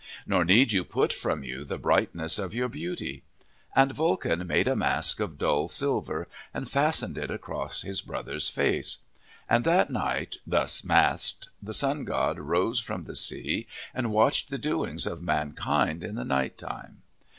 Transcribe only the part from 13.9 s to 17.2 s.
and watched the doings of mankind in the night time.